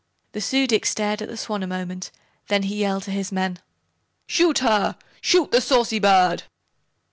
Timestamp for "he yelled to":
2.63-3.11